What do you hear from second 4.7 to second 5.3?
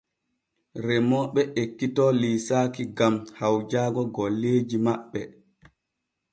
maɓɓe.